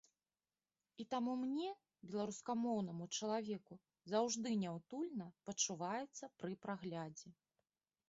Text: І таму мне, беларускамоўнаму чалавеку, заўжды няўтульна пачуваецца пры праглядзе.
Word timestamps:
І 1.03 1.03
таму 1.11 1.35
мне, 1.41 1.67
беларускамоўнаму 2.09 3.09
чалавеку, 3.19 3.73
заўжды 4.15 4.49
няўтульна 4.65 5.31
пачуваецца 5.51 6.23
пры 6.43 6.53
праглядзе. 6.69 7.29